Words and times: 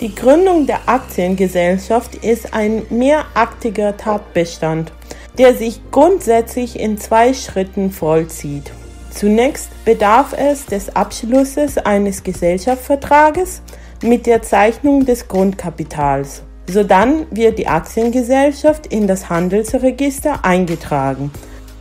Die 0.00 0.14
Gründung 0.14 0.64
der 0.64 0.88
Aktiengesellschaft 0.88 2.14
ist 2.14 2.54
ein 2.54 2.84
mehraktiger 2.88 3.98
Tatbestand, 3.98 4.92
der 5.36 5.54
sich 5.54 5.82
grundsätzlich 5.90 6.80
in 6.80 6.96
zwei 6.96 7.34
Schritten 7.34 7.90
vollzieht. 7.90 8.72
Zunächst 9.10 9.68
bedarf 9.84 10.32
es 10.32 10.64
des 10.64 10.96
Abschlusses 10.96 11.76
eines 11.76 12.22
Gesellschaftsvertrages 12.22 13.60
mit 14.02 14.24
der 14.24 14.40
Zeichnung 14.40 15.04
des 15.04 15.28
Grundkapitals. 15.28 16.44
Sodann 16.66 17.26
wird 17.30 17.58
die 17.58 17.68
Aktiengesellschaft 17.68 18.86
in 18.86 19.06
das 19.06 19.28
Handelsregister 19.28 20.46
eingetragen. 20.46 21.30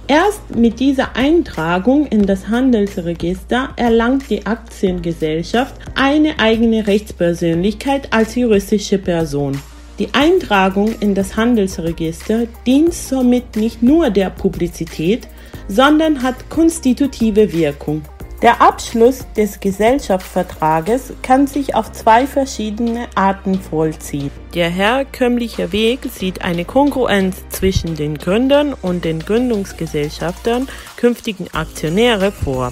Erst 0.09 0.55
mit 0.55 0.79
dieser 0.79 1.15
Eintragung 1.15 2.07
in 2.07 2.25
das 2.25 2.47
Handelsregister 2.47 3.69
erlangt 3.75 4.27
die 4.31 4.43
Aktiengesellschaft 4.43 5.75
eine 5.93 6.39
eigene 6.39 6.87
Rechtspersönlichkeit 6.87 8.11
als 8.11 8.33
juristische 8.33 8.97
Person. 8.97 9.61
Die 9.99 10.09
Eintragung 10.13 10.95
in 10.99 11.13
das 11.13 11.35
Handelsregister 11.35 12.47
dient 12.65 12.95
somit 12.95 13.55
nicht 13.55 13.83
nur 13.83 14.09
der 14.09 14.31
Publizität, 14.31 15.27
sondern 15.67 16.23
hat 16.23 16.49
konstitutive 16.49 17.53
Wirkung. 17.53 18.01
Der 18.41 18.61
Abschluss 18.61 19.25
des 19.35 19.59
Gesellschaftsvertrages 19.59 21.11
kann 21.21 21.45
sich 21.45 21.75
auf 21.75 21.91
zwei 21.91 22.25
verschiedene 22.25 23.07
Arten 23.13 23.59
vollziehen. 23.59 24.31
Der 24.53 24.69
herkömmliche 24.69 25.73
Weg 25.73 26.05
sieht 26.09 26.41
eine 26.41 26.63
Kongruenz 26.63 27.35
zwischen 27.49 27.97
den 27.97 28.17
Gründern 28.17 28.73
und 28.73 29.03
den 29.03 29.19
Gründungsgesellschaftern, 29.19 30.69
künftigen 30.95 31.53
Aktionäre 31.53 32.31
vor. 32.31 32.71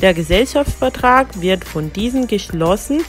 Der 0.00 0.14
Gesellschaftsvertrag 0.14 1.40
wird 1.40 1.64
von 1.64 1.92
diesen 1.92 2.28
geschlossen 2.28 3.02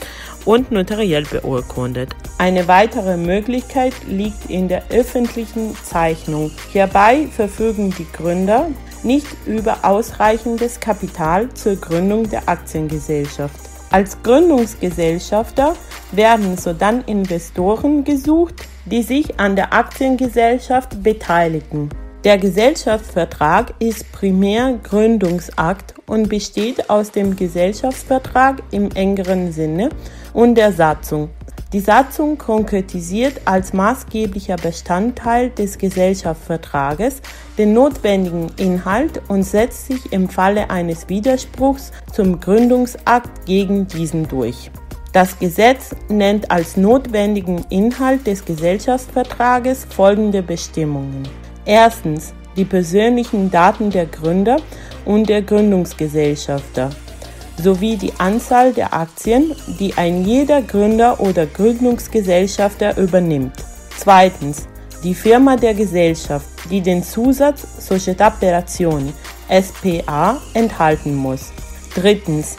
und 0.44 0.72
notariell 0.72 1.26
beurkundet. 1.30 2.16
Eine 2.38 2.66
weitere 2.66 3.16
Möglichkeit 3.18 3.94
liegt 4.08 4.50
in 4.50 4.66
der 4.66 4.82
öffentlichen 4.90 5.76
Zeichnung. 5.84 6.50
Hierbei 6.72 7.28
verfügen 7.30 7.94
die 7.96 8.06
Gründer 8.12 8.68
nicht 9.04 9.26
über 9.46 9.84
ausreichendes 9.84 10.80
Kapital 10.80 11.48
zur 11.54 11.76
Gründung 11.76 12.28
der 12.28 12.48
Aktiengesellschaft. 12.48 13.60
Als 13.90 14.22
Gründungsgesellschafter 14.22 15.74
werden 16.12 16.56
sodann 16.56 17.02
Investoren 17.06 18.04
gesucht, 18.04 18.54
die 18.84 19.02
sich 19.02 19.40
an 19.40 19.56
der 19.56 19.72
Aktiengesellschaft 19.72 21.02
beteiligen. 21.02 21.90
Der 22.22 22.36
Gesellschaftsvertrag 22.36 23.72
ist 23.78 24.12
primär 24.12 24.78
Gründungsakt 24.82 25.94
und 26.06 26.28
besteht 26.28 26.90
aus 26.90 27.10
dem 27.10 27.34
Gesellschaftsvertrag 27.34 28.62
im 28.70 28.90
engeren 28.90 29.52
Sinne 29.52 29.88
und 30.34 30.54
der 30.54 30.72
Satzung. 30.72 31.30
Die 31.72 31.78
Satzung 31.80 32.36
konkretisiert 32.36 33.42
als 33.44 33.72
maßgeblicher 33.72 34.56
Bestandteil 34.56 35.50
des 35.50 35.78
Gesellschaftsvertrages 35.78 37.22
den 37.58 37.74
notwendigen 37.74 38.50
Inhalt 38.56 39.22
und 39.28 39.44
setzt 39.44 39.86
sich 39.86 40.12
im 40.12 40.28
Falle 40.28 40.68
eines 40.68 41.08
Widerspruchs 41.08 41.92
zum 42.12 42.40
Gründungsakt 42.40 43.46
gegen 43.46 43.86
diesen 43.86 44.26
durch. 44.26 44.68
Das 45.12 45.38
Gesetz 45.38 45.94
nennt 46.08 46.50
als 46.50 46.76
notwendigen 46.76 47.64
Inhalt 47.68 48.26
des 48.26 48.44
Gesellschaftsvertrages 48.44 49.86
folgende 49.90 50.42
Bestimmungen. 50.42 51.22
Erstens 51.64 52.34
die 52.56 52.64
persönlichen 52.64 53.48
Daten 53.48 53.90
der 53.90 54.06
Gründer 54.06 54.56
und 55.04 55.28
der 55.28 55.42
Gründungsgesellschafter 55.42 56.90
sowie 57.60 57.96
die 57.96 58.12
Anzahl 58.18 58.72
der 58.72 58.92
Aktien, 58.94 59.54
die 59.78 59.94
ein 59.94 60.24
jeder 60.24 60.62
Gründer 60.62 61.20
oder 61.20 61.46
Gründungsgesellschafter 61.46 62.96
übernimmt. 62.96 63.64
Zweitens, 63.96 64.66
die 65.04 65.14
Firma 65.14 65.56
der 65.56 65.74
Gesellschaft, 65.74 66.46
die 66.70 66.80
den 66.80 67.02
Zusatz 67.02 67.66
Società 67.80 68.30
per 68.30 68.58
Azioni 68.58 69.12
SPA 69.48 70.40
enthalten 70.54 71.14
muss. 71.14 71.52
Drittens, 71.94 72.56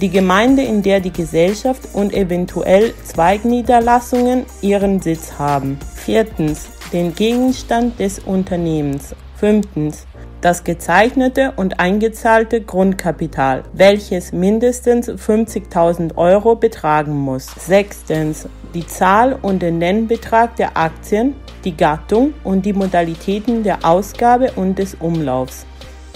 die 0.00 0.08
Gemeinde, 0.08 0.62
in 0.62 0.82
der 0.82 1.00
die 1.00 1.12
Gesellschaft 1.12 1.82
und 1.92 2.14
eventuell 2.14 2.94
Zweigniederlassungen 3.04 4.46
ihren 4.62 5.00
Sitz 5.00 5.32
haben. 5.38 5.78
Viertens, 5.94 6.68
den 6.92 7.14
Gegenstand 7.14 7.98
des 8.00 8.18
Unternehmens. 8.20 9.14
Fünftens, 9.36 10.06
das 10.40 10.64
gezeichnete 10.64 11.52
und 11.56 11.80
eingezahlte 11.80 12.60
Grundkapital, 12.60 13.64
welches 13.72 14.32
mindestens 14.32 15.08
50.000 15.08 16.16
Euro 16.16 16.56
betragen 16.56 17.16
muss. 17.16 17.46
Sechstens, 17.46 18.48
die 18.74 18.86
Zahl 18.86 19.38
und 19.40 19.60
den 19.62 19.78
Nennbetrag 19.78 20.56
der 20.56 20.76
Aktien, 20.76 21.34
die 21.64 21.76
Gattung 21.76 22.34
und 22.44 22.64
die 22.64 22.72
Modalitäten 22.72 23.62
der 23.62 23.84
Ausgabe 23.84 24.52
und 24.56 24.78
des 24.78 24.94
Umlaufs. 24.94 25.66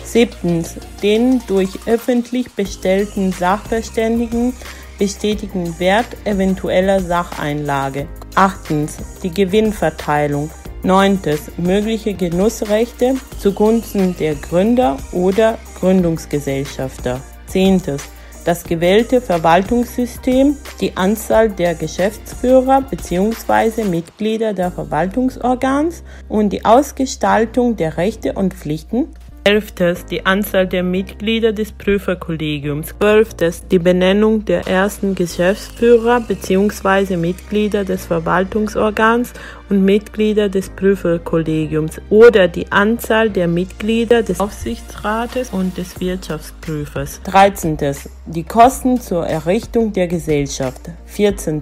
Siebtens, 0.03 0.77
den 1.03 1.41
durch 1.47 1.87
öffentlich 1.87 2.53
bestellten 2.53 3.33
Sachverständigen 3.33 4.53
bestätigten 4.99 5.79
Wert 5.79 6.07
eventueller 6.25 7.01
Sacheinlage. 7.01 8.07
Achtens, 8.35 8.97
die 9.23 9.31
Gewinnverteilung. 9.31 10.51
Neuntes. 10.85 11.51
Mögliche 11.57 12.13
Genussrechte 12.13 13.15
zugunsten 13.39 14.15
der 14.19 14.35
Gründer 14.35 14.99
oder 15.13 15.57
Gründungsgesellschafter. 15.81 17.23
Zehntes. 17.47 18.03
Das 18.45 18.65
gewählte 18.65 19.23
Verwaltungssystem, 19.23 20.59
die 20.83 20.95
Anzahl 20.99 21.49
der 21.49 21.75
Geschäftsführer 21.75 22.83
bzw. 22.83 23.85
Mitglieder 23.85 24.53
der 24.53 24.71
Verwaltungsorgans 24.71 26.03
und 26.29 26.51
die 26.51 26.67
Ausgestaltung 26.67 27.77
der 27.77 27.97
Rechte 27.97 28.35
und 28.35 28.53
Pflichten 28.53 29.09
Elftes 29.47 30.07
die 30.07 30.25
Anzahl 30.25 30.67
der 30.67 30.83
Mitglieder 30.83 31.53
des 31.53 31.73
Prüferkollegiums. 31.73 32.95
Zwölftes 32.99 33.69
die 33.69 33.79
Benennung 33.79 34.47
der 34.47 34.67
ersten 34.67 35.15
Geschäftsführer 35.15 36.21
bzw. 36.21 37.19
Mitglieder 37.19 37.85
des 37.85 38.07
Verwaltungsorgans 38.07 39.35
und 39.69 39.85
Mitglieder 39.85 40.49
des 40.49 40.71
Prüferkollegiums 40.71 42.01
oder 42.09 42.49
die 42.49 42.73
Anzahl 42.73 43.29
der 43.29 43.47
Mitglieder 43.47 44.23
des 44.23 44.41
Aufsichtsrates 44.41 45.51
und 45.51 45.77
des 45.77 46.01
Wirtschaftsprüfers. 46.01 47.21
13. 47.25 47.77
Die 48.25 48.45
Kosten 48.45 48.99
zur 48.99 49.27
Errichtung 49.27 49.93
der 49.93 50.09
Gesellschaft. 50.09 50.81
14 51.05 51.61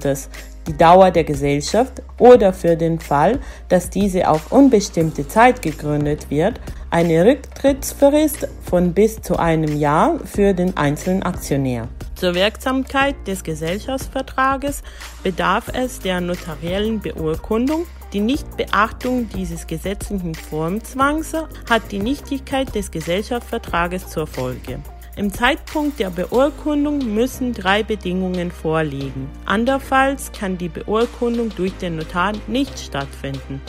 die 0.69 0.77
Dauer 0.77 1.11
der 1.11 1.25
Gesellschaft 1.25 2.03
oder 2.19 2.53
für 2.53 2.77
den 2.77 3.01
Fall, 3.01 3.41
dass 3.69 3.91
diese 3.91 4.29
auf 4.29 4.53
unbestimmte 4.53 5.27
Zeit 5.27 5.61
gegründet 5.61 6.31
wird, 6.31 6.61
eine 6.93 7.25
Rücktrittsfrist 7.25 8.49
von 8.63 8.93
bis 8.93 9.21
zu 9.23 9.39
einem 9.39 9.79
Jahr 9.79 10.21
für 10.27 10.53
den 10.53 10.77
einzelnen 10.77 11.23
Aktionär. 11.23 11.89
Zur 12.15 12.35
Wirksamkeit 12.35 13.17
des 13.27 13.43
Gesellschaftsvertrages 13.43 14.83
bedarf 15.23 15.69
es 15.73 16.01
der 16.01 16.21
notariellen 16.21 17.01
Beurkundung. 17.01 17.87
Die 18.13 18.21
Nichtbeachtung 18.21 19.29
dieses 19.31 19.67
gesetzlichen 19.67 20.35
Formzwangs 20.35 21.33
hat 21.69 21.83
die 21.91 21.99
Nichtigkeit 21.99 22.75
des 22.75 22.91
Gesellschaftsvertrages 22.91 24.09
zur 24.09 24.27
Folge. 24.27 24.81
Im 25.17 25.33
Zeitpunkt 25.33 25.99
der 25.99 26.11
Beurkundung 26.11 26.99
müssen 27.15 27.55
drei 27.55 27.83
Bedingungen 27.83 28.51
vorliegen. 28.51 29.31
Andernfalls 29.47 30.31
kann 30.33 30.59
die 30.59 30.69
Beurkundung 30.69 31.51
durch 31.57 31.73
den 31.79 31.97
Notar 31.97 32.33
nicht 32.47 32.79
stattfinden. 32.79 33.63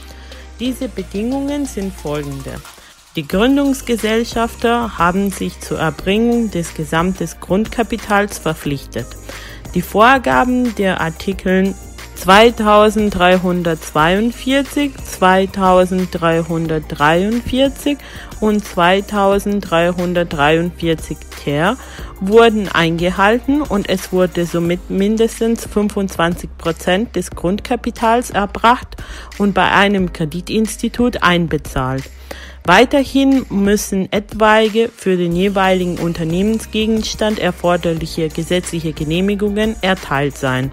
Diese 0.60 0.90
Bedingungen 0.90 1.66
sind 1.66 1.94
folgende. 1.94 2.62
Die 3.16 3.28
Gründungsgesellschafter 3.28 4.98
haben 4.98 5.30
sich 5.30 5.60
zur 5.60 5.78
Erbringung 5.78 6.50
des 6.50 6.74
gesamten 6.74 7.30
Grundkapitals 7.40 8.40
verpflichtet. 8.40 9.06
Die 9.76 9.84
Vorgaben 9.84 10.74
der 10.76 11.00
Artikeln 11.00 11.76
2342, 12.16 14.94
2343 14.98 17.98
und 18.40 18.66
2343 18.66 21.18
ter 21.44 21.78
wurden 22.20 22.68
eingehalten 22.68 23.62
und 23.62 23.90
es 23.90 24.12
wurde 24.12 24.48
somit 24.48 24.90
mindestens 24.90 25.68
25 25.68 26.50
Prozent 26.58 27.16
des 27.16 27.30
Grundkapitals 27.30 28.32
erbracht 28.32 28.98
und 29.38 29.54
bei 29.54 29.70
einem 29.70 30.14
Kreditinstitut 30.14 31.22
einbezahlt. 31.22 32.10
Weiterhin 32.66 33.46
müssen 33.50 34.10
etwaige 34.14 34.90
für 34.96 35.18
den 35.18 35.36
jeweiligen 35.36 35.98
Unternehmensgegenstand 35.98 37.40
erforderliche 37.40 38.30
gesetzliche 38.30 38.94
Genehmigungen 38.94 39.76
erteilt 39.82 40.38
sein. 40.38 40.72